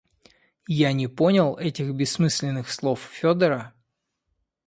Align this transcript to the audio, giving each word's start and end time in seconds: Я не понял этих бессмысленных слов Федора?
Я 0.67 0.93
не 0.93 1.05
понял 1.07 1.55
этих 1.57 1.93
бессмысленных 1.93 2.71
слов 2.71 3.07
Федора? 3.11 3.75